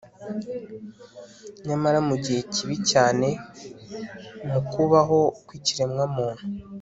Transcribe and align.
Nyamara 1.67 1.99
mu 2.07 2.15
gihe 2.23 2.41
kibi 2.53 2.77
cyane 2.91 3.27
mu 4.51 4.59
kubaho 4.71 5.19
kwikiremwamuntu 5.47 6.43